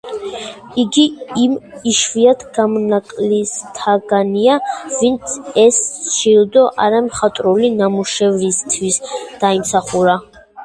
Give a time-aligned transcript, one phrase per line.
[0.83, 1.01] იგი
[1.41, 1.51] იმ
[1.91, 4.55] იშვიათ გამონაკლისთაგანია,
[4.95, 5.35] ვინც
[5.67, 5.79] ეს
[6.15, 9.01] ჯილდო არა მხატვრული ნამუშევრისთვის
[9.45, 10.19] დაიმსახურა.